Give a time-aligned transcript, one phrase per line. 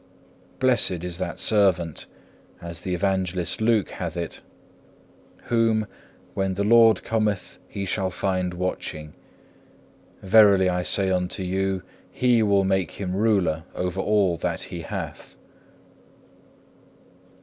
[0.57, 2.07] Blessed is that servant,
[2.59, 4.41] as the Evangelist Luke hath it,
[5.43, 5.85] whom,
[6.33, 9.13] when the Lord cometh He shall find watching.
[10.23, 15.37] Verily I say unto you He will make him ruler over all that He hath.